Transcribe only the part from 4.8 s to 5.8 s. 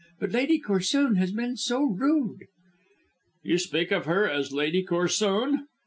Corsoon?"